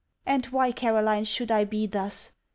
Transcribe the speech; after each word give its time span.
And 0.25 0.47
why, 0.47 0.71
Caroline, 0.71 1.25
should 1.25 1.51
I 1.51 1.63
be 1.63 1.85
thus? 1.85 2.31